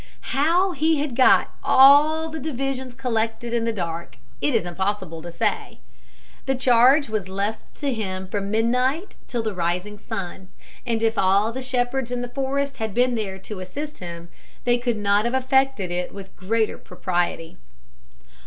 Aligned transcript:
How 0.33 0.71
he 0.71 0.97
had 0.99 1.15
got 1.15 1.51
all 1.63 2.27
the 2.29 2.39
divisions 2.39 2.95
collected 2.95 3.53
in 3.53 3.65
the 3.65 3.71
dark 3.71 4.17
it 4.41 4.55
is 4.55 4.63
impossible 4.65 5.21
to 5.21 5.31
say. 5.31 5.77
The 6.47 6.55
charge 6.55 7.07
was 7.07 7.29
left 7.29 7.75
to 7.81 7.93
him 7.93 8.27
from 8.27 8.49
midnight 8.49 9.15
till 9.27 9.43
the 9.43 9.53
rising 9.53 9.99
sun, 9.99 10.49
and 10.87 11.03
if 11.03 11.19
all 11.19 11.51
the 11.51 11.61
shepherds 11.61 12.09
in 12.11 12.23
the 12.23 12.29
forest 12.29 12.77
had 12.77 12.95
been 12.95 13.13
there 13.13 13.37
to 13.41 13.59
assist 13.59 13.99
him 13.99 14.29
they 14.63 14.79
could 14.79 14.97
not 14.97 15.25
have 15.25 15.35
effected 15.35 15.91
it 15.91 16.11
with 16.11 16.35
greater 16.35 16.79
propriety. 16.79 17.57